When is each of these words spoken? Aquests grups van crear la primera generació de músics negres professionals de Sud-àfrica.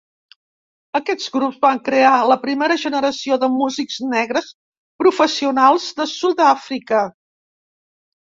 Aquests 0.99 1.27
grups 1.35 1.57
van 1.65 1.81
crear 1.89 2.13
la 2.29 2.37
primera 2.45 2.77
generació 2.85 3.37
de 3.43 3.49
músics 3.57 3.99
negres 4.15 4.49
professionals 5.03 5.85
de 6.01 6.07
Sud-àfrica. 6.15 7.03